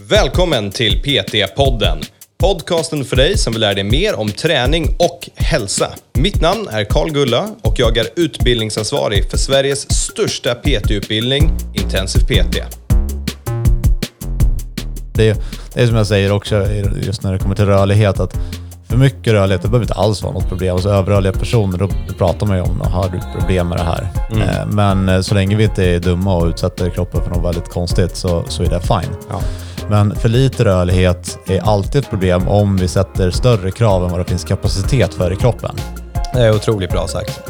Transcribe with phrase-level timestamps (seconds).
[0.00, 1.98] Välkommen till PT-podden.
[2.38, 5.90] Podcasten för dig som vill lära dig mer om träning och hälsa.
[6.12, 12.56] Mitt namn är Karl Gulla och jag är utbildningsansvarig för Sveriges största PT-utbildning, Intensiv PT.
[15.14, 15.36] Det är,
[15.74, 16.66] det är som jag säger också
[17.02, 18.38] just när det kommer till rörlighet att
[18.88, 20.74] för mycket rörlighet, det behöver inte alls vara något problem.
[20.74, 21.88] Alltså överrörliga personer, då,
[22.18, 24.08] pratar man ju om, har du problem med det här?
[24.30, 27.68] Eh, Men eh, så länge vi inte är dumma och utsätter kroppen för något väldigt
[27.68, 29.16] konstigt så, så är det fine.
[29.30, 29.40] Ja.
[29.90, 34.20] Men för lite rörlighet är alltid ett problem om vi sätter större krav än vad
[34.20, 35.76] det finns kapacitet för i kroppen.
[36.34, 37.42] Det är otroligt bra sagt.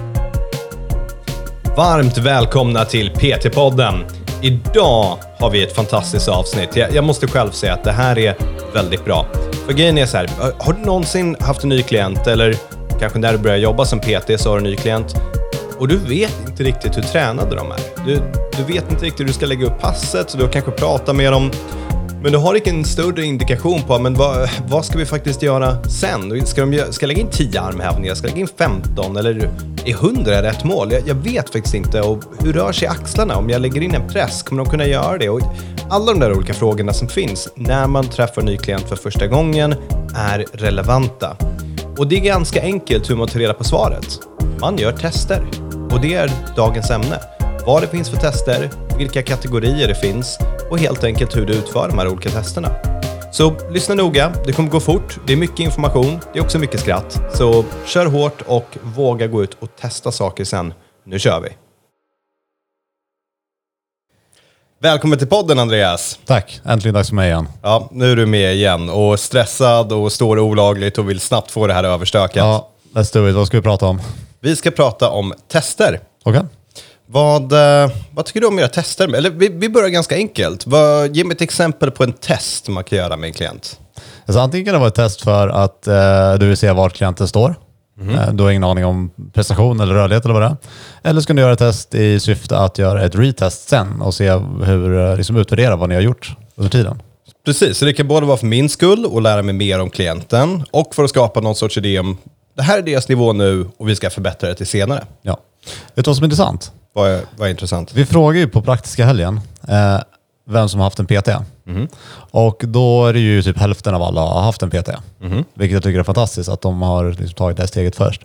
[1.77, 3.95] Varmt välkomna till PT-podden.
[4.43, 6.77] Idag har vi ett fantastiskt avsnitt.
[6.77, 8.37] Jag, jag måste själv säga att det här är
[8.75, 9.27] väldigt bra.
[9.67, 12.57] För grejen är så här, har du någonsin haft en ny klient eller
[13.01, 15.17] kanske när du börjar jobba som PT så har du en ny klient
[15.79, 17.79] och du vet inte riktigt hur tränade de är.
[18.07, 18.21] Du,
[18.57, 21.17] du vet inte riktigt hur du ska lägga upp passet, så du har kanske pratat
[21.17, 21.51] med dem
[22.27, 26.47] men du har ingen större indikation på men vad, vad ska vi faktiskt göra sen?
[26.47, 28.15] Ska, de, ska jag lägga in 10 armhävningar?
[28.15, 29.17] Ska jag lägga in 15?
[29.17, 29.51] Eller
[29.85, 30.93] är 100 rätt mål?
[30.93, 32.01] Jag, jag vet faktiskt inte.
[32.01, 33.37] Och hur rör sig axlarna?
[33.37, 35.29] Om jag lägger in en press, kommer de kunna göra det?
[35.29, 35.41] Och
[35.91, 39.27] alla de där olika frågorna som finns när man träffar en ny klient för första
[39.27, 39.75] gången
[40.17, 41.37] är relevanta.
[41.99, 44.21] Och det är ganska enkelt hur man tar reda på svaret.
[44.61, 45.47] Man gör tester.
[45.91, 47.36] Och det är dagens ämne.
[47.67, 50.39] Vad det finns för tester, vilka kategorier det finns
[50.71, 52.71] och helt enkelt hur du utför de här olika testerna.
[53.33, 56.81] Så lyssna noga, det kommer gå fort, det är mycket information, det är också mycket
[56.81, 57.21] skratt.
[57.35, 60.75] Så kör hårt och våga gå ut och testa saker sen.
[61.05, 61.49] Nu kör vi!
[64.81, 66.19] Välkommen till podden Andreas!
[66.25, 67.49] Tack, äntligen dags för mig igen.
[67.63, 71.67] Ja, nu är du med igen och stressad och står olagligt och vill snabbt få
[71.67, 72.37] det här överstökat.
[72.37, 73.35] Ja, let's do it.
[73.35, 74.01] Vad ska vi prata om?
[74.41, 76.01] Vi ska prata om tester.
[76.25, 76.43] Okej?
[77.07, 79.09] Vad, eh, vad tycker du om att göra tester?
[79.09, 79.19] med?
[79.19, 80.67] Eller vi, vi börjar ganska enkelt.
[80.67, 83.81] Vad, ge mig ett exempel på en test man kan göra med en klient.
[84.27, 87.29] Alltså antingen kan det vara ett test för att eh, du vill se vart klienten
[87.29, 87.55] står.
[88.01, 90.57] Eh, du har ingen aning om prestation eller rörlighet eller vad det är.
[91.03, 94.15] Eller så kan du göra ett test i syfte att göra ett retest sen och
[94.15, 94.31] se
[94.65, 97.03] hur, eh, liksom utvärdera vad ni har gjort under tiden.
[97.45, 100.65] Precis, så det kan både vara för min skull och lära mig mer om klienten
[100.71, 102.19] och för att skapa någon sorts idé om
[102.57, 105.05] det här är deras nivå nu och vi ska förbättra det till senare.
[105.23, 105.41] Ja.
[105.95, 106.73] Vet du vad som är intressant?
[107.37, 107.95] Vad är intressant?
[107.95, 109.99] Vi frågar ju på praktiska helgen eh,
[110.49, 111.29] vem som har haft en PT.
[112.31, 114.89] Och då är det ju typ hälften av alla har haft en PT.
[115.55, 118.23] Vilket jag tycker är fantastiskt att de har liksom tagit det här steget först.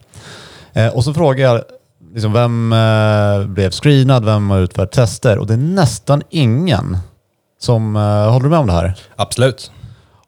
[0.74, 1.62] Eh, och så frågar jag
[2.14, 5.38] liksom, vem eh, blev screenad, vem har utfört tester?
[5.38, 6.98] Och det är nästan ingen
[7.60, 8.96] som eh, håller med om det här.
[9.16, 9.72] Absolut.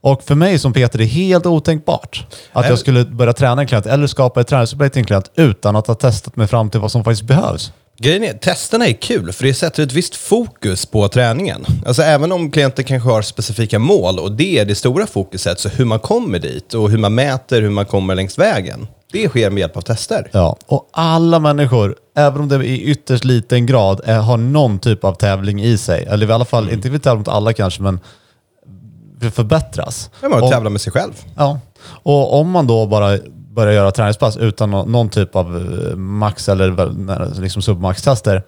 [0.01, 3.67] Och för mig som Peter är det helt otänkbart att jag skulle börja träna en
[3.67, 6.79] klient eller skapa ett träningsupplägg till en klient utan att ha testat mig fram till
[6.79, 7.71] vad som faktiskt behövs.
[7.97, 11.65] Grejen är, testerna är kul för det sätter ett visst fokus på träningen.
[11.85, 15.69] Alltså även om klienten kanske har specifika mål och det är det stora fokuset, så
[15.69, 18.87] hur man kommer dit och hur man mäter hur man kommer längs vägen.
[19.11, 20.29] Det sker med hjälp av tester.
[20.31, 25.03] Ja, och alla människor, även om det i ytterst liten grad är, har någon typ
[25.03, 27.99] av tävling i sig, eller i alla fall, inte vi tävlar mot alla kanske, men
[29.21, 30.09] för förbättras.
[30.21, 31.13] Men man tävlar med sig själv.
[31.35, 33.17] Ja, och om man då bara
[33.55, 38.43] börjar göra träningspass utan nå- någon typ av eh, max eller liksom submax-tester,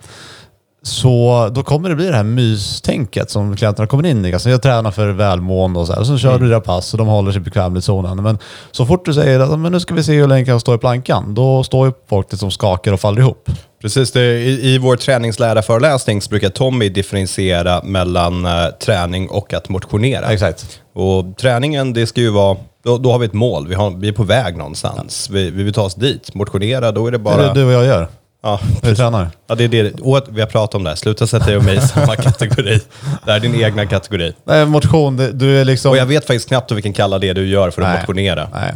[0.84, 4.34] så då kommer det bli det här mystänket som klienterna kommer in i.
[4.34, 6.00] Alltså jag tränar för välmående och så här.
[6.00, 8.24] Och så kör du dina pass och de håller sig i bekvämlighetszonen.
[8.24, 8.38] Men
[8.72, 10.76] så fort du säger att men nu ska vi se hur länge jag kan stå
[10.76, 13.50] i plankan, då står ju folk som skakar och faller ihop.
[13.82, 19.70] Precis, det, i, i vår träningslärarföreläsning så brukar Tommy differentiera mellan eh, träning och att
[19.70, 20.26] motionera.
[20.26, 20.80] Exakt.
[20.96, 24.08] Och träningen, det ska ju vara, då, då har vi ett mål, vi, har, vi
[24.08, 25.30] är på väg någonstans.
[25.30, 26.34] Vi, vi vill ta oss dit.
[26.36, 27.44] Motionera, då är det Det bara...
[27.44, 28.08] är det du och jag gör.
[28.44, 29.30] ja, Vi tränar.
[29.48, 29.92] ja, det är det.
[30.02, 32.80] Och vi har pratat om det här, sluta sätta dig och mig i samma kategori.
[33.26, 34.34] Det här är din egna kategori.
[34.44, 35.92] Nej, motion, det, du är liksom...
[35.92, 38.00] Och jag vet faktiskt knappt vad vi kan kalla det du gör för att Nej.
[38.00, 38.50] motionera.
[38.54, 38.74] Nej.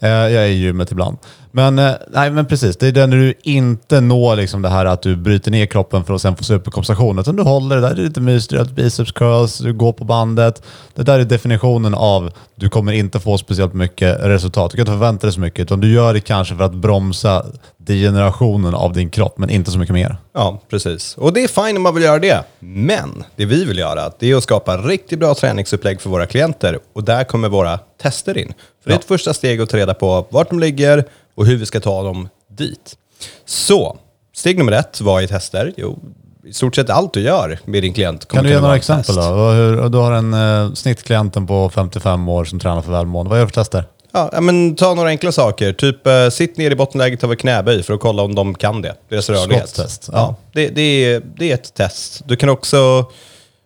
[0.00, 1.16] Eh, Jag är i gymmet ibland.
[1.56, 5.02] Men, eh, nej, men precis, det är där du inte når liksom det här att
[5.02, 7.18] du bryter ner kroppen för att sen få superkompensation.
[7.18, 9.92] Utan du håller det där, det är lite mys, du gör biceps curls, du går
[9.92, 10.62] på bandet.
[10.94, 14.70] Det där är definitionen av du kommer inte få speciellt mycket resultat.
[14.70, 17.46] Du kan inte förvänta dig så mycket, utan du gör det kanske för att bromsa
[17.76, 20.16] degenerationen av din kropp, men inte så mycket mer.
[20.32, 21.16] Ja, precis.
[21.16, 22.44] Och det är fine om man vill göra det.
[22.58, 26.78] Men det vi vill göra, det är att skapa riktigt bra träningsupplägg för våra klienter.
[26.92, 28.54] Och där kommer våra tester in.
[28.82, 31.04] För det är ett första steg att ta reda på vart de ligger
[31.36, 32.96] och hur vi ska ta dem dit.
[33.44, 33.96] Så,
[34.36, 35.72] steg nummer ett, vad är tester?
[35.76, 35.98] Jo,
[36.46, 38.78] i stort sett allt du gör med din klient kommer Kan du ge några ett
[38.80, 39.28] exempel test.
[39.28, 39.50] då?
[39.50, 43.30] Hur, du har en eh, snittklienten på 55 år som tränar för välmående.
[43.30, 43.84] Vad gör du för tester?
[44.12, 45.72] Ja, ja, men ta några enkla saker.
[45.72, 48.94] Typ eh, sitt ner i bottenläget över knäböj för att kolla om de kan det.
[49.08, 49.68] Deras rörlighet.
[49.68, 50.36] Skottstest, Ja, ja.
[50.52, 52.22] det, det, är, det är ett test.
[52.26, 53.04] Du kan också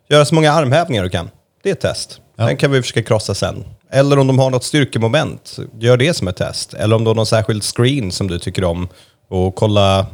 [0.09, 1.29] göra så många armhävningar du kan.
[1.63, 2.19] det är ett test.
[2.37, 3.63] Den kan vi försöka krossa sen.
[3.93, 6.73] Eller om de har något styrkemoment, gör det som ett test.
[6.73, 8.87] Eller om du har någon särskild screen som du tycker om
[9.29, 10.05] och kolla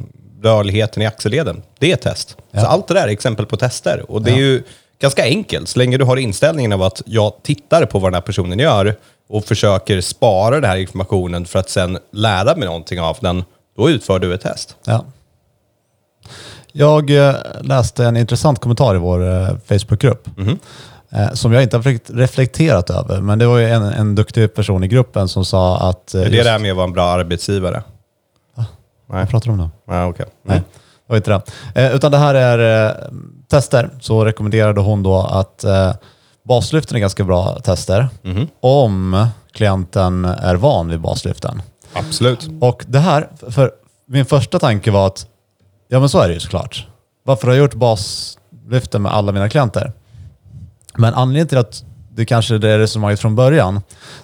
[0.42, 1.64] rörligheten i axelleden.
[1.80, 2.38] Det är ett test.
[2.54, 4.12] Så allt det där är exempel på tester.
[4.12, 4.64] Och det är ju
[5.00, 5.70] ganska enkelt.
[5.70, 8.96] Så länge du har inställningen av att jag tittar på vad den här personen gör
[9.30, 13.44] och försöker spara den här informationen för att sen lära mig någonting av den,
[13.78, 14.76] då utför du ett test.
[14.86, 15.06] Ja.
[16.72, 20.28] Jag eh, läste en intressant kommentar i vår eh, Facebookgrupp.
[20.28, 20.54] Eh,
[21.34, 23.22] som jag inte har reflekt- reflekterat över.
[23.22, 26.14] Men det var ju en, en duktig person i gruppen som sa att...
[26.14, 27.84] eh, Är det just- det här med att vara en bra arbetsgivare?
[28.56, 28.66] Nej.
[29.08, 29.70] Vad pratar du om då?
[29.94, 30.26] Ja, okej.
[30.44, 30.58] Nej,
[31.08, 31.32] det var inte
[31.74, 31.86] det.
[31.86, 32.96] Eh, utan det här är eh,
[33.50, 33.90] tester.
[34.00, 35.94] Så rekommenderade hon då att eh,
[36.48, 38.10] baslyften är ganska bra tester.
[38.60, 41.62] Om klienten är van vid baslyften.
[41.94, 42.50] Absolut.
[42.62, 43.72] Och det här, för
[44.08, 45.28] min första tanke var att,
[45.88, 46.88] ja men så är det ju såklart.
[47.24, 49.92] Varför har jag gjort baslyften med alla mina klienter?
[50.98, 51.84] Men anledningen till att
[52.16, 53.82] det kanske är det resonemanget från början,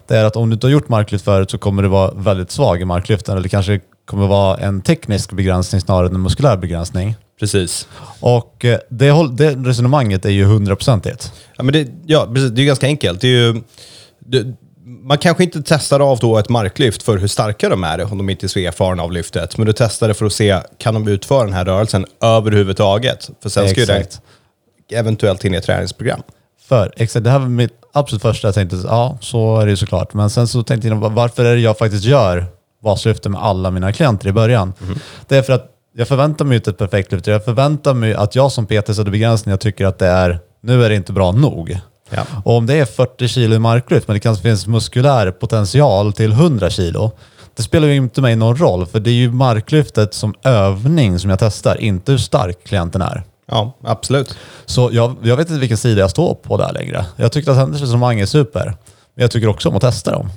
[0.07, 2.51] det är att om du inte har gjort marklyft förut så kommer du vara väldigt
[2.51, 3.31] svag i marklyften.
[3.31, 7.15] Eller det kanske kommer vara en teknisk begränsning snarare än en muskulär begränsning.
[7.39, 7.87] Precis.
[8.19, 11.33] Och eh, det, det resonemanget är ju hundraprocentigt.
[11.57, 12.51] Ja, men det, ja, precis.
[12.51, 13.21] Det är ganska enkelt.
[13.21, 13.61] Det är ju,
[14.19, 14.55] det,
[14.85, 18.29] man kanske inte testar av då ett marklyft för hur starka de är om de
[18.29, 19.57] inte är så erfarna av lyftet.
[19.57, 23.29] Men du testar det för att se, kan de utföra den här rörelsen överhuvudtaget?
[23.41, 24.19] För sen ska ju det
[24.91, 26.21] eventuellt in i ett träningsprogram.
[26.67, 28.47] För exakt, det här var mitt absolut första.
[28.47, 30.13] Jag tänkte, ja så är det ju såklart.
[30.13, 32.45] Men sen så tänkte jag, varför är det jag faktiskt gör
[32.83, 34.73] baslyften med alla mina klienter i början?
[35.27, 37.27] Det är för att jag förväntar mig inte ett perfekt lyft.
[37.27, 40.89] Jag förväntar mig att jag som PT sätter begränsningar tycker att det är, nu är
[40.89, 41.79] det inte bra nog.
[42.09, 42.23] Ja.
[42.43, 46.31] Och om det är 40 kilo i marklyft, men det kanske finns muskulär potential till
[46.31, 47.11] 100 kilo,
[47.55, 51.29] det spelar ju inte mig någon roll, för det är ju marklyftet som övning som
[51.29, 53.23] jag testar, inte hur stark klienten är.
[53.53, 54.35] Ja, absolut.
[54.65, 57.05] Så jag, jag vet inte vilken sida jag står på där längre.
[57.15, 58.65] Jag tycker att hennes resonemang är super.
[59.15, 60.29] Men jag tycker också om att testa dem.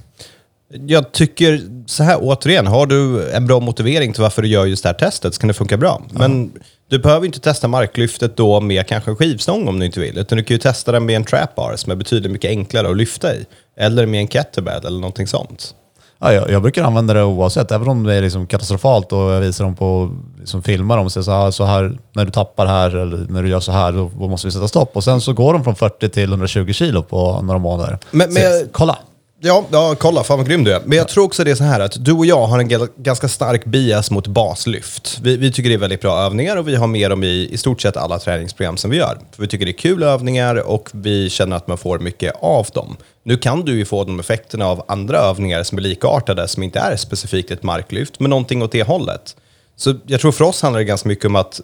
[0.86, 4.82] Jag tycker så här återigen, har du en bra motivering till varför du gör just
[4.82, 6.02] det här testet så kan det funka bra.
[6.10, 6.52] Men
[6.88, 10.18] du behöver inte testa marklyftet då med kanske en skivstång om du inte vill.
[10.18, 12.90] Utan du kan ju testa den med en trap bar som är betydligt mycket enklare
[12.90, 13.44] att lyfta i.
[13.76, 15.74] Eller med en kettlebell eller någonting sånt.
[16.18, 19.40] Ja, jag, jag brukar använda det oavsett, även om det är liksom katastrofalt och jag
[19.40, 20.10] visar dem på,
[20.40, 23.42] liksom filmar dem och säger så här, så här, när du tappar här eller när
[23.42, 24.96] du gör så här, då, måste vi sätta stopp.
[24.96, 27.98] Och sen så går de från 40 till 120 kilo på några månader.
[28.10, 28.98] Men- men så, jag- kolla!
[29.41, 30.81] Ja, ja, kolla, fan vad grym du är.
[30.85, 33.29] Men jag tror också det är så här att du och jag har en ganska
[33.29, 35.19] stark bias mot baslyft.
[35.23, 37.56] Vi, vi tycker det är väldigt bra övningar och vi har med dem i i
[37.56, 39.19] stort sett alla träningsprogram som vi gör.
[39.33, 42.67] För vi tycker det är kul övningar och vi känner att man får mycket av
[42.75, 42.97] dem.
[43.23, 46.79] Nu kan du ju få de effekterna av andra övningar som är likartade, som inte
[46.79, 49.37] är specifikt ett marklyft, men någonting åt det hållet.
[49.77, 51.61] Så jag tror för oss handlar det ganska mycket om att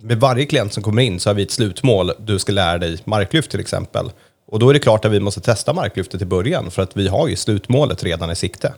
[0.00, 2.12] med varje klient som kommer in så har vi ett slutmål.
[2.18, 4.10] Du ska lära dig marklyft till exempel.
[4.52, 7.08] Och då är det klart att vi måste testa marklyftet i början för att vi
[7.08, 8.74] har ju slutmålet redan i sikte.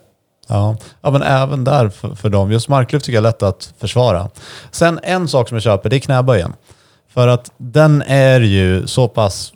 [0.49, 2.53] Ja, ja men även där för, för dem.
[2.53, 4.31] Just marklyft tycker jag är lätt att försvara.
[4.71, 6.53] Sen en sak som jag köper, det är knäböjen.
[7.09, 9.53] För att den är ju så pass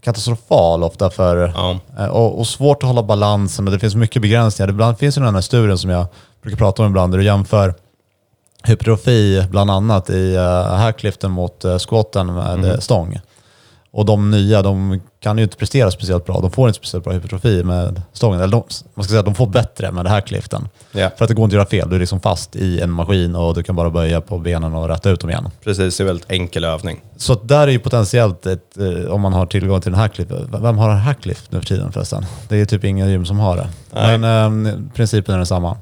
[0.00, 1.78] katastrofal ofta för, Ja.
[1.98, 4.68] eh, och, och svårt att hålla balansen och det finns mycket begränsningar.
[4.68, 6.06] Ibland finns det den här studien som jag
[6.42, 7.74] brukar prata om ibland där du jämför
[8.64, 13.20] hypertrofi bland annat i uh, hackliften mot uh, squatten med eh, stång.
[13.92, 16.40] Och de nya, de kan ju inte prestera speciellt bra.
[16.40, 18.40] De får inte speciellt bra hypertrofi med stången.
[18.40, 18.62] Eller de,
[18.94, 20.68] man ska säga att de får bättre med hackliften.
[20.92, 21.10] Ja.
[21.16, 21.88] För att det går inte att göra fel.
[21.88, 24.88] Du är liksom fast i en maskin och du kan bara böja på benen och
[24.88, 25.48] rätta ut dem igen.
[25.64, 27.00] Precis, det är en väldigt enkel övning.
[27.16, 30.30] Så där är ju potentiellt, ett, eh, om man har tillgång till en hacklift.
[30.60, 32.26] Vem har en hacklift nu för tiden förresten?
[32.48, 33.68] Det är typ ingen gym som har det.
[33.92, 34.18] Nej.
[34.18, 35.76] Men eh, principen är densamma.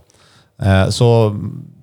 [0.63, 1.37] Eh, så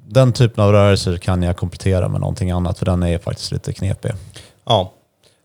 [0.07, 3.73] den typen av rörelser kan jag komplettera med någonting annat, för den är faktiskt lite
[3.73, 4.11] knepig.
[4.65, 4.91] Ja.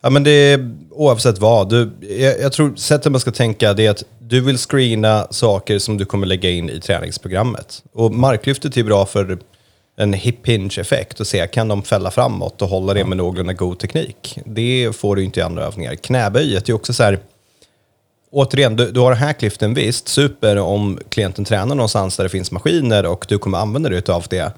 [0.00, 1.69] Ja, men det är oavsett vad.
[1.69, 5.78] Du, jag, jag tror sättet man ska tänka det är att du vill screena saker
[5.78, 7.83] som du kommer lägga in i träningsprogrammet.
[7.92, 9.38] Och marklyftet är bra för
[9.97, 13.52] en hip hinge effekt och se kan de fälla framåt och hålla det med någorlunda
[13.52, 14.38] god teknik.
[14.45, 15.95] Det får du inte i andra övningar.
[15.95, 17.19] Knäböjet är också så här,
[18.30, 23.07] återigen, du, du har hackliften visst, super om klienten tränar någonstans där det finns maskiner
[23.07, 24.52] och du kommer använda dig av det.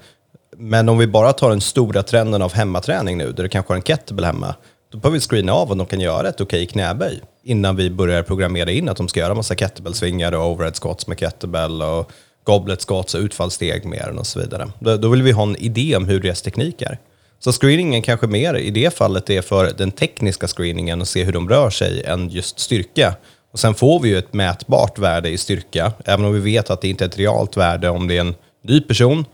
[0.57, 3.75] Men om vi bara tar den stora trenden av hemmaträning nu, där du kanske har
[3.75, 4.55] en kettlebell hemma,
[4.93, 8.23] då behöver vi screena av om de kan göra ett okej knäböj innan vi börjar
[8.23, 12.11] programmera in att de ska göra massa kettlebellsvingar och overhead squats med kettlebell och
[12.43, 14.71] goblet squats och utfallssteg med den och så vidare.
[14.79, 16.99] Då, då vill vi ha en idé om hur deras teknik är.
[17.39, 21.33] Så screeningen kanske mer i det fallet är för den tekniska screeningen och se hur
[21.33, 23.15] de rör sig än just styrka.
[23.51, 26.81] Och sen får vi ju ett mätbart värde i styrka, även om vi vet att
[26.81, 29.25] det inte är ett realt värde om det är en ny person.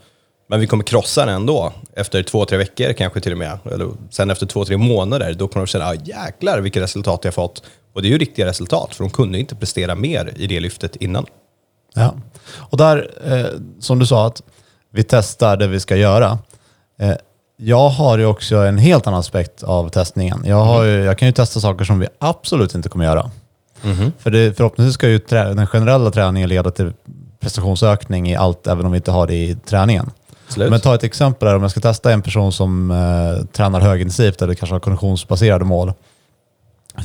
[0.50, 3.58] Men vi kommer krossa den ändå efter två, tre veckor kanske till och med.
[3.72, 7.34] Eller sen efter två, tre månader, då kommer de känna, ah, jäklar vilket resultat jag
[7.34, 10.60] fått Och det är ju riktiga resultat, för de kunde inte prestera mer i det
[10.60, 11.26] lyftet innan.
[11.94, 12.14] Ja.
[12.54, 14.42] Och där, eh, som du sa, att
[14.92, 16.38] vi testar det vi ska göra.
[16.98, 17.14] Eh,
[17.56, 20.42] jag har ju också en helt annan aspekt av testningen.
[20.46, 23.30] Jag, ju, jag kan ju testa saker som vi absolut inte kommer göra.
[24.18, 26.92] För det, förhoppningsvis ska ju trä, den generella träningen leda till
[27.40, 30.10] prestationsökning i allt, även om vi inte har det i träningen.
[30.50, 30.70] Absolut.
[30.70, 34.42] Men ta ett exempel här, om jag ska testa en person som eh, tränar högintensivt
[34.42, 35.92] eller kanske har konditionsbaserade mål.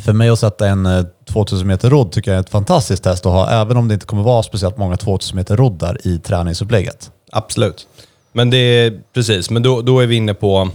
[0.05, 3.25] För mig att sätta en eh, 2000 meter rodd tycker jag är ett fantastiskt test
[3.25, 7.11] att ha, även om det inte kommer vara speciellt många 2000 meter roddar i träningsupplägget.
[7.31, 7.87] Absolut.
[8.31, 10.69] Men det är precis, men då, då är vi inne på...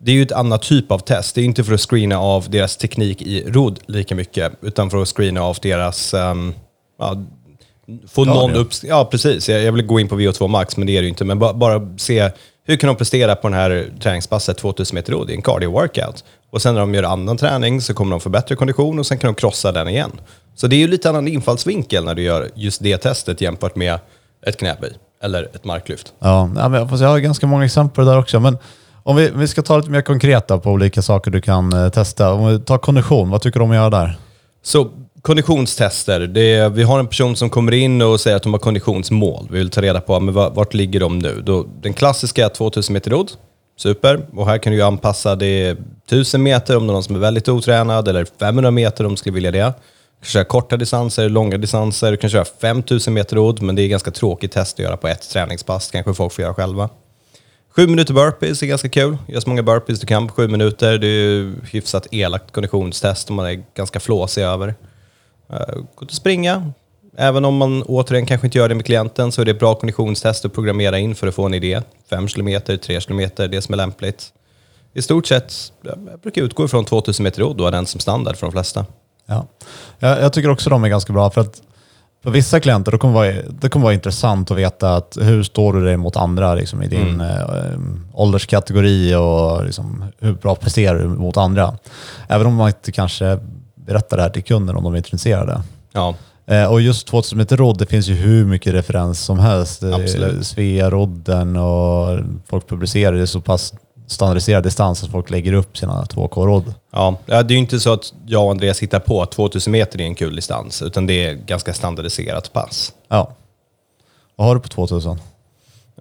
[0.00, 1.34] Det är ju ett annat typ av test.
[1.34, 5.02] Det är inte för att screena av deras teknik i rodd lika mycket, utan för
[5.02, 6.14] att screena av deras...
[6.14, 6.54] ehm,
[6.98, 7.24] ja,
[8.08, 8.58] få Ja, någon det.
[8.58, 8.68] upp...
[8.82, 9.48] Ja, precis.
[9.48, 11.24] Jag, jag vill gå in på VO2 max, men det är det ju inte.
[11.24, 12.30] Men ba, bara se
[12.64, 15.26] hur kan de prestera på den här träningspasset 2000 meter rodd.
[15.26, 16.24] Det är en cardio-workout.
[16.50, 19.18] Och sen när de gör annan träning så kommer de få bättre kondition och sen
[19.18, 20.10] kan de krossa den igen.
[20.54, 23.98] Så det är ju lite annan infallsvinkel när du gör just det testet jämfört med
[24.46, 24.92] ett knäböj
[25.22, 26.12] eller ett marklyft.
[26.18, 28.40] Ja, jag har ganska många exempel där också.
[28.40, 28.58] Men
[29.02, 32.32] om vi, vi ska ta lite mer konkreta på olika saker du kan eh, testa.
[32.32, 34.16] Om vi tar kondition, vad tycker du om att göra där?
[34.62, 34.90] Så
[35.22, 36.20] konditionstester.
[36.20, 39.48] Det är, vi har en person som kommer in och säger att de har konditionsmål.
[39.50, 41.42] Vi vill ta reda på men vart ligger de nu.
[41.46, 43.30] Då, den klassiska är 2000 meter rodd.
[43.78, 44.26] Super.
[44.32, 47.20] Och här kan du ju anpassa det 1000 meter om det är någon som är
[47.20, 49.58] väldigt otränad eller 500 meter om du skulle vilja det.
[50.20, 52.10] Du kan köra korta distanser, långa distanser.
[52.10, 55.08] Du kan köra 5000 meter rodd, men det är ganska tråkigt test att göra på
[55.08, 55.90] ett träningspass.
[55.90, 56.88] kanske folk får göra själva.
[57.76, 59.16] Sju minuter burpees är ganska kul.
[59.28, 60.98] Gör så många burpees du kan på sju minuter.
[60.98, 64.74] Det är ju hyfsat elakt konditionstest om man är ganska flåsig över.
[65.52, 66.72] Uh, gå ut och springa.
[67.16, 69.74] Även om man återigen kanske inte gör det med klienten så är det ett bra
[69.74, 71.82] konditionstest att programmera in för att få en idé.
[72.10, 74.32] Fem kilometer, tre kilometer, det som är lämpligt.
[74.94, 78.36] I stort sett, jag brukar utgå ifrån 2000 meter rodd och ha den som standard
[78.36, 78.86] för de flesta.
[79.26, 79.46] Ja.
[79.98, 81.62] Jag, jag tycker också de är ganska bra för att
[82.22, 85.42] för vissa klienter då kommer det vara, det kommer vara intressant att veta att hur
[85.42, 87.78] står du dig mot andra liksom, i din eh,
[88.12, 91.78] ålderskategori och liksom, hur bra presterar du mot andra.
[92.28, 93.38] Även om man inte kanske
[93.88, 95.62] berättar det här till kunden om de är intresserade.
[95.92, 96.14] Ja,
[96.48, 99.82] Eh, och just 2000 meter rodd, det finns ju hur mycket referens som helst.
[99.82, 100.46] Är Absolut.
[100.46, 103.74] Svea-rodden och folk publicerar det så pass
[104.06, 106.74] standardiserad distans att folk lägger upp sina 2K-rodd.
[106.92, 107.16] ja.
[107.26, 110.00] ja, det är ju inte så att jag och Andreas hittar på att 2000 meter
[110.00, 112.92] är en kul distans, utan det är ganska standardiserat pass.
[113.08, 113.32] Ja.
[114.36, 115.18] Vad har du på 2000?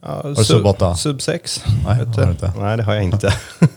[0.02, 0.96] Ja, du sub åtta?
[0.96, 1.64] Sub 6.
[1.86, 2.52] Nej, Vet har inte.
[2.60, 3.34] Nej, det har jag inte.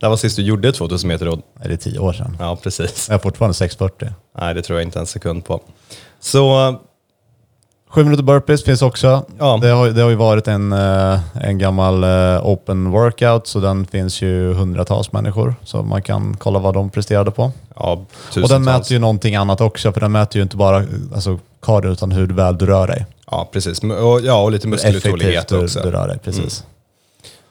[0.00, 1.42] det var sist du gjorde 2000 meter rodd.
[1.62, 2.36] Det är tio år sedan.
[2.40, 3.08] Ja, precis.
[3.08, 4.08] Jag är fortfarande 640.
[4.38, 5.60] Nej, det tror jag inte en sekund på.
[6.20, 6.74] Så,
[7.90, 9.24] Sju minuter burpees finns också.
[9.38, 9.58] Ja.
[9.62, 13.86] Det, har, det har ju varit en, eh, en gammal eh, open workout, så den
[13.86, 15.54] finns ju hundratals människor.
[15.64, 17.52] Så man kan kolla vad de presterade på.
[17.76, 18.04] ja,
[18.42, 21.90] Och den mäter ju någonting annat också, för den mäter ju inte bara alltså, cardio,
[21.90, 23.06] utan hur väl du rör dig.
[23.30, 23.82] Ja, precis.
[23.82, 25.80] Och, ja, och lite muskeluthållighet också.
[25.80, 26.18] rör dig.
[26.18, 26.64] Precis.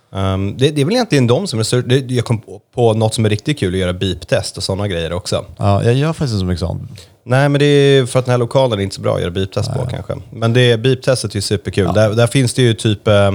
[0.09, 1.81] Um, det, det är väl egentligen de som är.
[1.81, 4.87] Det- Jag kom på- på något som är riktigt kul, att göra beep-test och sådana
[4.87, 5.45] grejer också.
[5.57, 6.81] Ja, jag gör faktiskt inte så mycket sånt.
[7.23, 9.31] Nej, men det är för att den här lokalen är inte så bra att göra
[9.31, 10.13] beep-test på kanske.
[10.31, 11.93] Men det, beep-testet är superkul.
[11.93, 13.07] Där, där finns det ju typ...
[13.07, 13.31] eh,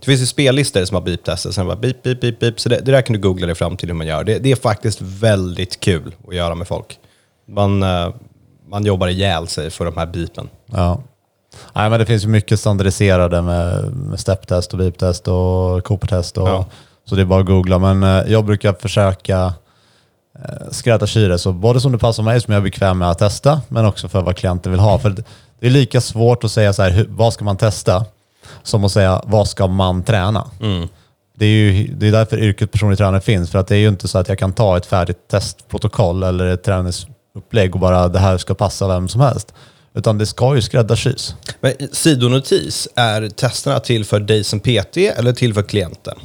[0.00, 1.50] Det finns ju spellistor som har beep-tester.
[1.50, 2.60] Sen bara beep, beep, beep, beep.
[2.60, 4.24] Så det, det där kan du googla dig fram till hur man gör.
[4.24, 6.98] Det, det är faktiskt väldigt kul att göra med folk.
[7.48, 8.14] Man, eh,
[8.68, 10.48] man jobbar ihjäl sig för de här beepen.
[10.66, 11.00] Ja.
[11.72, 16.38] Nej, men det finns ju mycket standardiserade med, med stepptest och beep-test och Cooper-test.
[16.38, 16.66] Och, Ja.
[17.04, 17.78] Så det är bara att googla.
[17.78, 19.54] Men eh, jag brukar försöka
[20.44, 23.18] eh, skräddarsy det, så både som det passar mig, som jag är bekväm med att
[23.18, 24.98] testa, men också för vad klienten vill ha.
[24.98, 25.22] För det-
[25.60, 28.04] är lika svårt att säga så här, vad ska man testa,
[28.62, 30.44] som att säga vad ska man träna?
[31.38, 33.88] Det är ju det är därför yrket personlig tränare finns, för att det är ju
[33.88, 38.18] inte så att jag kan ta ett färdigt testprotokoll eller ett träningsupplägg och bara det
[38.18, 39.54] här ska passa vem som helst.
[39.96, 41.34] Utan det ska ju skräddarsys.
[41.60, 46.18] Men sidonotis, är testerna till för dig som PT eller till för klienten?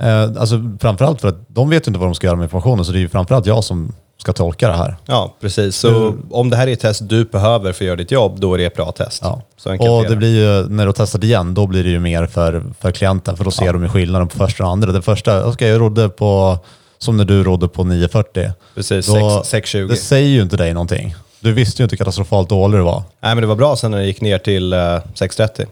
[0.00, 2.92] Eh, alltså framförallt för att de vet inte vad de ska göra med informationen, så
[2.92, 4.96] det är ju framförallt jag som ska tolka det här.
[5.06, 5.76] Ja, precis.
[5.76, 8.54] Så om det här är ett test du behöver för att göra ditt jobb, då
[8.54, 9.22] är det ett bra test.
[9.24, 9.42] Ja.
[9.64, 10.16] Och det det.
[10.16, 13.36] blir ju, när du har testat igen, då blir det ju mer för, för klienten,
[13.36, 14.92] för då ser de ju skillnaden på första och andra.
[14.92, 16.58] Det första, okej jag rodde på,
[16.98, 18.50] som när du rodde på 940.
[18.74, 19.88] Precis, Då- 6- 6,20.
[19.88, 21.14] Det säger ju inte dig någonting.
[21.42, 23.02] Du visste ju inte katastrofalt dålig du var.
[23.20, 25.66] Nej, men det var bra sen när det gick ner till eh, 6,30.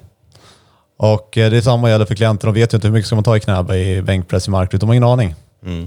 [0.98, 2.46] Och eh, det är samma gäller för klienter.
[2.46, 4.80] De vet ju inte hur mycket ska man ta i knäböj, i bänkpress, i marklyft.
[4.80, 5.34] De har ingen aning.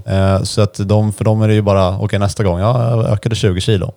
[0.06, 3.06] Eh, Så att de, för dem är det ju bara, okej nästa gång, ja, jag
[3.10, 3.94] ökade 20 kilo.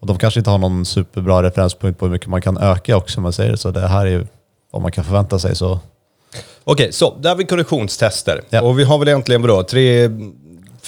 [0.00, 3.18] Och de kanske inte har någon superbra referenspunkt på hur mycket man kan öka också,
[3.18, 3.56] om man säger det.
[3.58, 4.26] Så det här är ju
[4.72, 5.56] vad man kan förvänta sig.
[5.56, 5.80] Så
[6.64, 8.40] Okej, så där har vi konditionstester.
[8.50, 8.62] Ja.
[8.62, 10.08] Och vi har väl egentligen vadå, tre,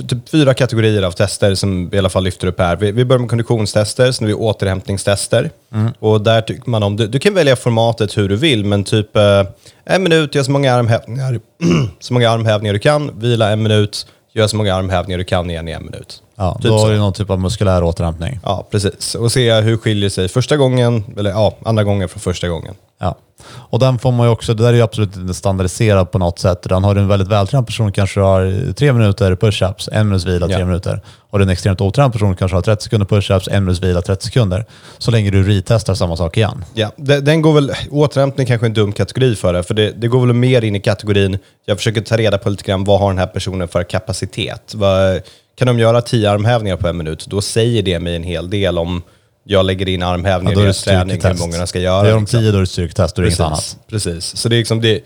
[0.04, 2.76] typ fyra kategorier av tester som vi i alla fall lyfter upp här.
[2.76, 5.50] Vi, vi börjar med konditionstester, sen har vi återhämtningstester.
[5.98, 9.16] Och där tycker man om, du, du kan välja formatet hur du vill, men typ
[9.16, 9.44] eh,
[9.84, 11.40] en minut, gör så många armhävningar,
[12.00, 15.68] så många armhävningar du kan, vila en minut, gör så många armhävningar du kan igen
[15.68, 16.22] i en minut.
[16.36, 18.40] Ja, Typ då är det någon typ av muskulär återhämtning.
[18.42, 19.14] Ja, precis.
[19.14, 22.74] Och se hur skiljer sig första gången, eller ja, andra gången från första gången.
[23.00, 23.18] Ja.
[23.50, 26.38] Och den får man ju också, det där är ju absolut inte standardiserat på något
[26.38, 26.62] sätt.
[26.62, 30.46] Den har du en väldigt vältränad person kanske har tre minuter push-ups, en minuts vila,
[30.46, 30.64] tre Ja.
[30.66, 31.00] minuter.
[31.30, 34.24] Har du en extremt otränad person kanske har 30 sekunder push-ups, en minuts vila, 30
[34.26, 34.64] sekunder.
[34.98, 36.64] Så länge du retestar samma sak igen.
[36.74, 39.90] Ja, de- den går väl, återhämtning kanske är en dum kategori för det, för det,
[39.90, 43.00] det går väl mer in i kategorin, jag försöker ta reda på lite grann, vad
[43.00, 44.74] har den här personen för kapacitet?
[44.74, 45.20] Vad,
[45.58, 47.26] kan de göra tio armhävningar på en minut?
[47.26, 49.02] Då säger det mig en hel del om
[49.50, 52.02] jag lägger in armhävningar då i deras träning, hur många de ska göra.
[52.02, 52.40] Det är de liksom.
[52.40, 53.78] 10 då är det styrketest, då är det inget annat.
[53.86, 54.36] Precis.
[54.36, 55.00] Så det, är liksom det,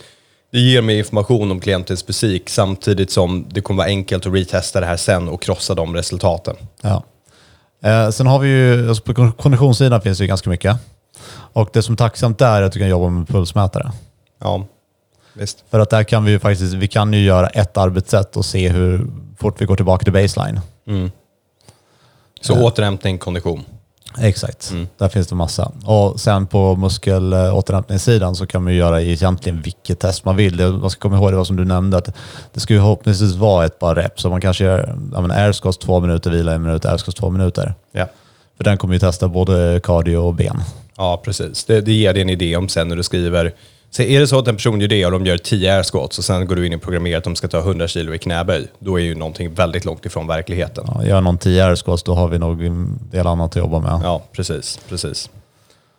[0.52, 4.80] det ger mig information om klientens fysik samtidigt som det kommer vara enkelt att retesta
[4.80, 6.56] det här sen och krossa de resultaten.
[6.82, 7.02] Ja.
[7.84, 10.76] Eh, sen har vi ju, alltså på kon- konditionssidan finns det ju ganska mycket.
[11.32, 13.92] Och det som är tacksamt där är att du kan jobba med pulsmätare.
[14.40, 14.66] Ja,
[15.34, 15.64] visst.
[15.70, 18.68] För att där kan vi ju faktiskt, vi kan ju göra ett arbetssätt och se
[18.68, 19.06] hur
[19.38, 20.60] fort vi går tillbaka till baseline.
[22.40, 23.64] Så återhämtning, kondition.
[24.18, 25.72] Exakt, där finns det massa.
[25.84, 30.66] Och sen på muskelåterhämtningssidan så kan man ju göra egentligen vilket test man vill.
[30.66, 32.14] Man ska komma ihåg det vad som du nämnde, att
[32.52, 34.22] det ska ju förhoppningsvis vara ett par reps.
[34.22, 37.14] Så man kanske gör ja, men air squats två minuter, vila en minut, air squats
[37.14, 37.74] två minuter.
[37.92, 38.06] Ja.
[38.56, 40.62] För den kommer ju testa både cardio och ben.
[40.96, 41.64] Ja, precis.
[41.64, 43.54] Det, det ger dig en idé om sen när du skriver.
[43.94, 46.18] Så är det så att en person gör det och de gör 10 air squats
[46.18, 48.66] och sen går du in i programmerat att de ska ta 100 kilo i knäböj,
[48.78, 50.84] då är ju någonting väldigt långt ifrån verkligheten.
[50.94, 53.80] Ja, gör någon 10 air squats, då har vi nog en del annat att jobba
[53.80, 54.00] med.
[54.04, 54.80] Ja, precis.
[54.88, 55.30] precis.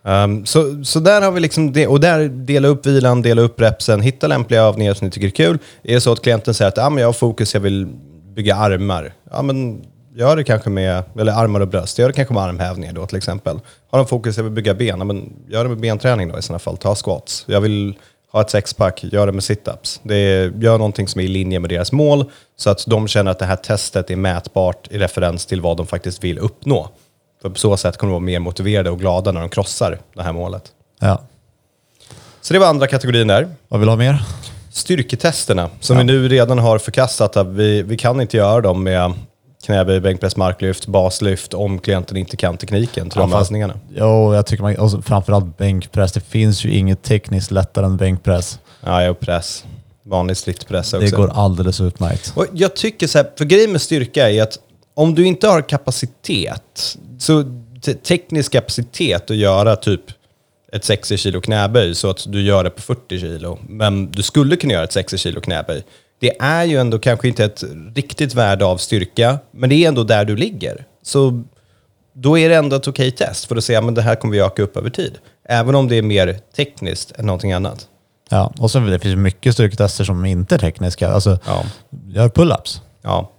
[0.04, 3.60] Ehm, så, så där har vi liksom det, och där dela upp vilan, dela upp
[3.60, 5.58] repsen, hitta lämpliga övningar som ni tycker är kul.
[5.82, 7.86] Är det så att klienten säger att ah, men jag har fokus, jag vill
[8.34, 9.12] bygga armar.
[9.30, 9.84] Ja, men
[10.14, 13.16] gör det kanske med, eller armar och bröst, gör det kanske med armhävningar då till
[13.16, 13.60] exempel.
[13.90, 16.42] Har de fokus, jag vill bygga ben, ja, men gör det med benträning då i
[16.42, 16.76] sådana fall.
[16.76, 17.44] Ta squats.
[17.48, 17.98] Jag vill
[18.32, 20.00] ha ett sexpack, gör det med situps.
[20.02, 23.30] Det är, gör någonting som är i linje med deras mål så att de känner
[23.30, 26.88] att det här testet är mätbart i referens till vad de faktiskt vill uppnå.
[27.42, 30.22] För på så sätt kommer de vara mer motiverade och glada när de krossar det
[30.22, 30.64] här målet.
[31.00, 31.22] Ja.
[32.40, 33.48] Så det var andra kategorin där.
[33.68, 34.22] Vad vill du ha mer?
[34.72, 37.36] Styrketesterna, som vi nu redan har förkastat.
[37.36, 39.14] Att vi, vi kan inte göra dem med
[39.64, 43.74] knäböj, bänkpress, marklyft, baslyft om klienten inte kan tekniken till de fast- övningarna.
[43.94, 46.12] Jo, jag tycker man, och framförallt bänkpress.
[46.12, 48.58] Det finns ju inget tekniskt lättare än bänkpress.
[48.80, 49.64] Ja, jag press.
[50.06, 51.06] Vanlig striktpress också.
[51.06, 52.32] Det går alldeles utmärkt.
[52.36, 54.58] Och jag tycker så här, för grejen med styrka är att
[54.94, 57.44] om du inte har kapacitet, så
[57.82, 60.00] te- teknisk kapacitet att göra typ
[60.72, 64.56] ett 60 kilo knäböj så att du gör det på 40 kilo, men du skulle
[64.56, 65.82] kunna göra ett 60 kilo knäböj.
[66.20, 70.04] Det är ju ändå kanske inte ett riktigt värde av styrka, men det är ändå
[70.04, 70.84] där du ligger.
[71.02, 71.42] Så
[72.12, 74.40] då är det ändå ett okej test för att se att det här kommer vi
[74.40, 75.18] öka upp över tid.
[75.48, 77.86] Även om det är mer tekniskt än någonting annat.
[78.30, 81.08] Ja, och sen det finns mycket styrketester som inte är tekniska.
[81.08, 81.64] Alltså, Ja.
[82.08, 82.80] gör pull-ups.
[83.02, 83.30] Ja.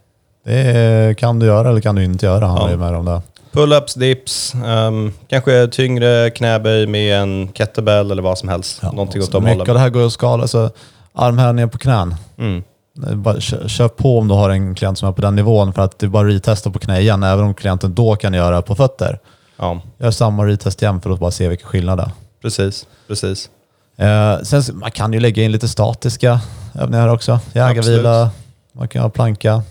[0.46, 3.22] Det kan du göra eller kan du inte göra, handlar ju mer om det.
[3.52, 8.80] Pull-ups, dips, ehm, kanske tyngre knäböj med en kettlebell eller vad som helst.
[8.82, 9.74] Ja, Någonting åt så de Mycket av hållen.
[9.76, 10.42] det här går att skala.
[10.42, 10.70] Alltså,
[11.15, 12.15] armhävningar på knän.
[12.38, 12.63] Mm.
[12.95, 15.36] Det är Bara, kö- kör på om du har en klient som är på den
[15.36, 18.62] nivån för att du bara retesta på knä igen, även om klienten då kan göra
[18.62, 19.19] på fötter.
[19.58, 22.12] Ja, Gör samma retest igen för att bara se vilka skillnader.
[22.41, 22.88] precis.
[23.08, 23.49] precis.
[23.97, 26.39] Eh, sen, man kan ju lägga in lite statiska
[26.73, 27.39] övningar också.
[27.54, 28.30] Jägarvila,
[28.71, 29.63] man kan ha planka,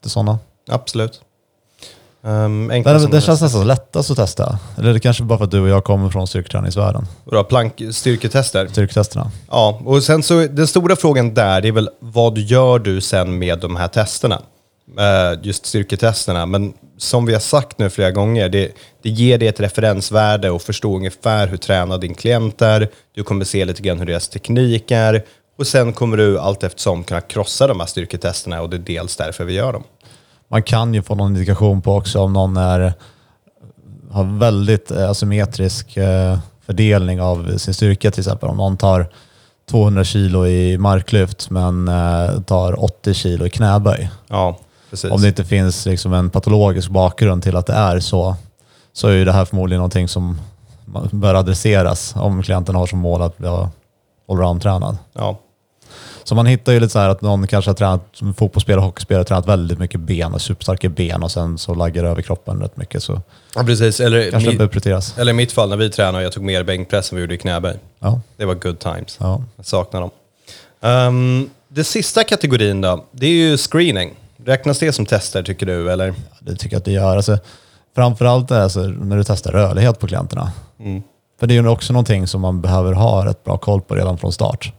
[0.00, 0.38] lite sådana.
[0.70, 1.20] Absolut.
[2.22, 4.58] Um, den det känns nästan lättast att testa.
[4.78, 7.06] Eller det kanske bara för att du och jag kommer från styrketräningsvärlden?
[7.24, 8.66] Vadå, plank, styrketester?
[8.66, 9.30] Styrketesterna.
[9.50, 13.38] Ja, och sen så den stora frågan där det är väl vad gör du sen
[13.38, 14.42] med de här testerna?
[14.98, 16.46] Eh, just styrketesterna.
[16.46, 20.62] Men som vi har sagt nu flera gånger, det, det ger dig ett referensvärde och
[20.62, 22.88] förstå ungefär hur tränad din klient är.
[23.14, 25.24] Du kommer se lite grann hur deras teknik är.
[25.58, 29.16] Och sen kommer du allt eftersom kunna krossa de här styrketesterna och det är dels
[29.16, 29.84] därför vi gör dem.
[30.48, 32.92] Man kan ju få någon indikation på också om någon är,
[34.10, 38.48] har väldigt eh, asymmetrisk eh, fördelning av sin styrka till exempel.
[38.48, 39.08] Om någon tar
[39.70, 44.10] 200 kilo i marklyft men eh, tar 80 kilo i knäböj.
[44.28, 44.58] Ja,
[44.90, 45.10] precis.
[45.10, 48.36] Om det inte finns liksom en patologisk bakgrund till att det är så,
[48.92, 50.40] så är ju det här förmodligen någonting som
[51.10, 53.48] bör adresseras om klienten har som mål att bli
[54.28, 54.96] allround-tränad.
[55.12, 55.38] Ja,
[56.28, 59.24] Så man hittar ju lite så här att någon kanske har tränat fotbollsspelare och hockeyspelare,
[59.24, 62.76] tränat väldigt mycket ben och superstarka ben och sen så laggar det över kroppen rätt
[62.76, 63.02] mycket.
[63.02, 63.20] Så
[63.54, 64.00] ja precis.
[64.00, 65.18] Eller, kanske mi, prioriteras.
[65.18, 67.34] eller i mitt fall när vi tränade och jag tog mer bänkpress än vi gjorde
[67.34, 67.76] i knäböj.
[67.98, 69.16] Ja, Det var good times.
[69.20, 69.42] ja.
[69.56, 70.10] Jag saknar dem.
[70.80, 74.14] Um, det sista kategorin då, det är ju screening.
[74.44, 75.92] Räknas det som tester tycker du?
[75.92, 76.14] Eller?
[76.40, 77.16] Det tycker jag att det gör.
[77.16, 77.38] Alltså,
[77.94, 80.52] framförallt alltså, när du testar rörlighet på klienterna.
[81.40, 84.18] För det är ju också någonting som man behöver ha rätt bra koll på redan
[84.18, 84.72] från start.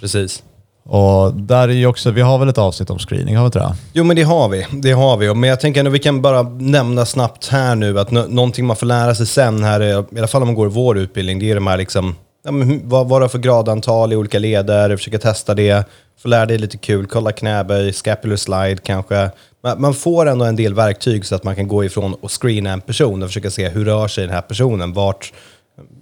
[0.00, 0.42] Precis.
[0.84, 3.58] Och där är ju också, vi har väl ett avsnitt om screening, har vi inte
[3.58, 3.74] det?
[3.92, 4.66] Jo, men det har vi.
[4.72, 5.34] Det har vi.
[5.34, 8.76] Men jag tänker att vi kan bara nämna snabbt här nu att nå- någonting man
[8.76, 11.50] får lära sig sen här, är- i alla fall om man går vår utbildning, det
[11.50, 12.14] är de här liksom,
[12.44, 15.84] ja, men vad, vad är för gradantal i olika leder, försöka testa det,
[16.22, 19.30] få lära dig lite kul, kolla knäböj, scapular slide kanske.
[19.78, 22.80] Man, får ändå en del verktyg så att man kan gå ifrån och screena en
[22.80, 25.32] person och försöka se hur rör sig den här personen, vart,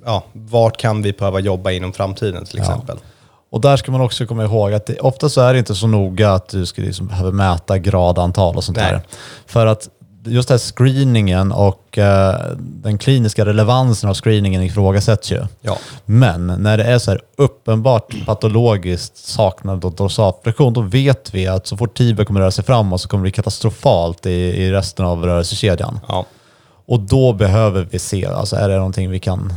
[0.04, 2.96] ja, vart kan vi behöva jobba inom framtiden till exempel.
[3.50, 5.86] Och där ska man också komma ihåg att det, ofta så är det inte så
[5.86, 8.92] noga att du ska liksom behöva mäta gradantal och sånt Nej.
[8.92, 9.02] där.
[9.46, 9.88] För att
[10.24, 15.46] just den här screeningen och eh, den kliniska relevansen av screeningen ifrågasätts ju.
[15.60, 15.78] Ja.
[16.04, 21.66] Men när det är så här uppenbart patologiskt saknad av dorsaflexion, då vet vi att
[21.66, 25.04] så fort tibia kommer röra sig framåt så kommer det bli katastrofalt i, i resten
[25.04, 26.00] av rörelsekedjan.
[26.08, 26.26] Ja.
[26.86, 29.54] Och då behöver vi se, alltså är det någonting vi kan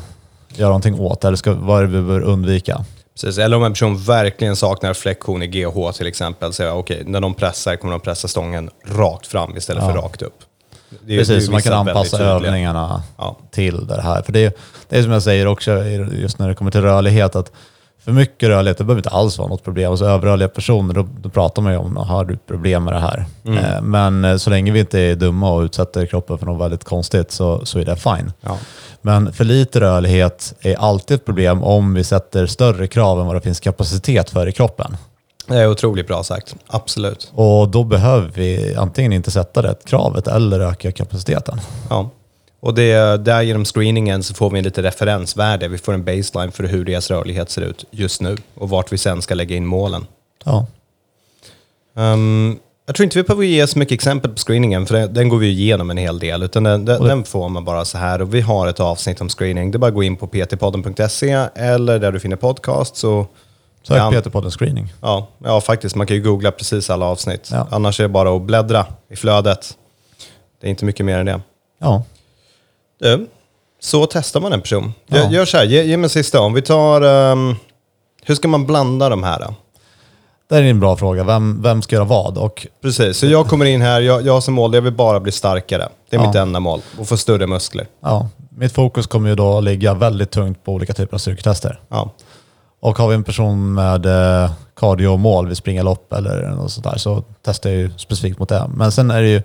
[0.49, 2.85] göra någonting åt eller ska, vad är det vi bör undvika?
[3.21, 7.03] Precis, eller om en person verkligen saknar flexion i GH till exempel, så är okej,
[7.05, 10.39] när de pressar kommer de pressa stången rakt fram istället för rakt upp.
[11.05, 13.37] Det är- Precis, så man kan anpassa övningarna Ja.
[13.51, 14.21] till det här.
[14.21, 14.53] För det är,
[14.89, 15.71] det är som jag säger också,
[16.11, 17.51] just när det kommer till rörlighet, att
[18.05, 19.91] för mycket rörlighet, det behöver inte alls vara något problem.
[19.91, 23.25] Alltså överrörliga personer, då, då pratar man ju om, har du problem med det här?
[23.45, 23.57] Mm.
[23.57, 26.83] Eh, Men eh, så länge vi inte är dumma och utsätter kroppen för något väldigt
[26.83, 28.33] konstigt så, så är det fine.
[28.41, 28.57] Ja.
[29.01, 33.35] Men för lite rörlighet är alltid ett problem om vi sätter större krav än vad
[33.35, 34.97] det finns kapacitet för i kroppen.
[35.47, 37.31] Det är otroligt bra sagt, absolut.
[37.35, 41.61] Och då behöver vi antingen inte sätta det kravet eller öka kapaciteten.
[41.89, 42.09] Ja.
[42.65, 45.67] Och det, där genom screeningen så får vi en lite referensvärde.
[45.67, 48.97] Vi får en baseline för hur deras rörlighet ser ut just nu och vart vi
[48.97, 50.05] sen ska lägga in målen.
[50.43, 50.65] Ja,
[51.95, 55.29] Ehm, jag tror inte vi behöver ge så mycket exempel på screeningen, för den, den
[55.29, 56.43] går vi igenom en hel del.
[56.43, 58.21] Utan den, den, den får man bara så här.
[58.21, 59.71] Och vi har ett avsnitt om screening.
[59.71, 63.03] Det är bara att gå in på ptpodden.se eller där du finner podcasts.
[63.03, 63.31] Och,
[63.83, 64.11] sök Ja.
[64.11, 64.93] Peter på den screening.
[65.01, 65.95] ja, ja, faktiskt.
[65.95, 67.49] Man kan ju googla precis alla avsnitt.
[67.51, 67.67] Ja.
[67.71, 69.77] Annars är det bara att bläddra i flödet.
[70.61, 71.41] Det är inte mycket mer än det.
[71.79, 72.03] Ja,
[73.03, 73.27] Du,
[73.79, 74.93] så testar man en person.
[75.07, 75.17] Ja.
[75.17, 76.39] Gör, gör så här, ge, ge mig sista.
[76.41, 77.01] Om vi tar...
[77.01, 77.55] ehm,
[78.25, 79.53] hur ska man blanda de här då?
[80.49, 81.23] det är en bra fråga.
[81.23, 82.37] Vem, vem ska göra vad?
[82.37, 85.31] Och Precis, så jag kommer in här, jag, jag som mål, jag vill bara bli
[85.31, 85.89] starkare.
[86.09, 86.27] Det är Ja.
[86.27, 87.87] mitt enda mål, och få större muskler.
[88.01, 91.79] ja, mitt fokus kommer ju då ligga väldigt tungt på olika typer av styrketester.
[91.89, 92.09] Ja,
[92.79, 96.97] Och har vi en person med eh, cardiomål, vi springer lopp eller något sånt där,
[96.97, 98.69] så testar jag ju specifikt mot det.
[98.75, 99.41] Men sen är det ju,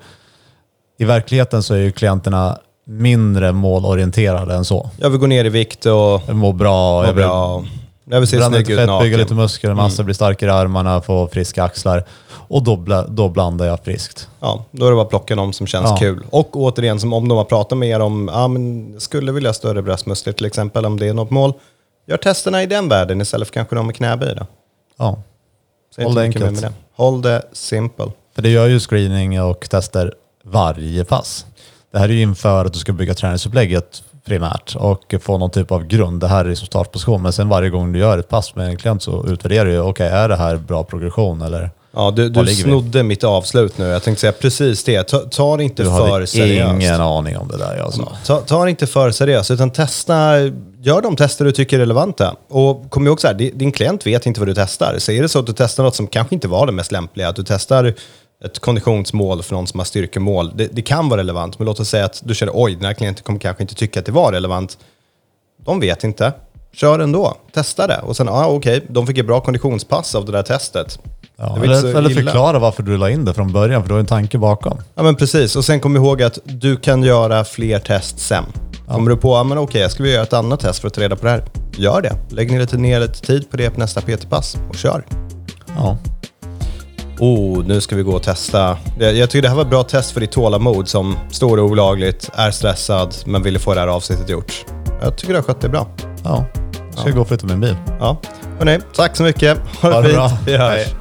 [0.99, 4.91] i verkligheten så är ju klienterna mindre målorienterade än så.
[4.99, 7.65] jag vill gå ner i vikt och mår bra, må bra.
[8.11, 9.05] Jag vill se bränna snygg lite ut fett, naken.
[9.05, 12.05] bygga lite muskelmassa, bli starkare i armarna, få friska axlar.
[12.31, 14.29] Och då, då blandar jag friskt.
[14.41, 15.97] Ja, då är det bara att plocka de som känns Ja.
[15.97, 16.25] kul.
[16.31, 19.55] Och återigen, som om de har pratat med er om, ja men skulle vilja ha
[19.55, 21.53] större bröstmuskler till exempel, om det är något mål.
[22.07, 24.47] Gör testerna i den världen istället för kanske de med knäböj då.
[24.99, 25.23] Ja.
[25.97, 26.45] Säg Håll det enkelt.
[26.45, 26.73] med det.
[26.97, 28.07] Håll det simple.
[28.35, 31.47] För det gör ju screening och tester varje pass.
[31.93, 35.73] Det här är ju inför att du ska bygga träningsupplägget primärt och få någon typ
[35.73, 36.21] av grund.
[36.21, 37.23] Det här är som startposition.
[37.23, 39.81] Men sen varje gång du gör ett pass med en klient så utvärderar du ju,
[39.81, 41.71] okej är det här bra progression eller?
[41.93, 42.55] Ja, du, du vi?
[42.55, 43.85] snodde mitt avslut nu.
[43.87, 45.03] Jag tänkte säga precis det.
[45.03, 46.73] Ta, ta det inte Du för seriöst.
[46.83, 48.13] ingen aning om det där jag sa.
[48.27, 50.39] Ta, ta det inte för seriöst, utan testa,
[50.81, 52.35] gör de tester du tycker är relevanta.
[52.49, 54.95] Och kom ihåg så här, di- din klient vet inte vad du testar.
[54.99, 57.29] Så är det så att du testar något som kanske inte var det mest lämpliga,
[57.29, 57.95] att du testar
[58.45, 61.89] ett konditionsmål för någon som har styrkemål, det, det kan vara relevant, men låt oss
[61.89, 64.33] säga att du känner oj, den här klienten kommer kanske inte tycka att det var
[64.33, 64.79] relevant.
[65.65, 66.33] De vet inte.
[66.73, 67.99] Kör ändå, testa det.
[67.99, 70.99] Och sen, ah, okej, de fick ett bra konditionspass av det där testet.
[71.37, 74.01] Ja, Det eller, eller förklara varför du la in det från början, för du har
[74.01, 74.79] en tanke bakom.
[74.95, 78.45] Ja men precis, och sen kom ihåg att du kan göra fler test sen.
[78.89, 80.95] Kommer du på, ja men okej jag skulle vilja göra ett annat test för att
[80.95, 81.45] ta reda på det här.
[81.77, 82.17] Gör det.
[82.31, 85.05] Lägg ner lite, ner lite tid på det på nästa PT-pass och kör.
[85.77, 85.99] Ja.
[87.21, 88.77] Oh, nu ska vi gå och testa.
[88.99, 92.31] Jag, jag tycker det här var ett bra test för ditt tålamod som står olagligt,
[92.35, 94.65] är stressad, men ville få det här avsnittet gjort.
[95.03, 95.87] Jag tycker du har skött det bra.
[96.25, 96.45] ja.
[96.91, 97.77] Jag ska gå och flytta min bil.
[98.01, 98.17] Ja,
[98.59, 99.59] hörni, tack så mycket.
[99.83, 100.17] Ha det, Ha det fint.
[100.17, 100.31] bra.
[100.47, 100.71] Vi hörs.
[100.77, 100.95] Hej.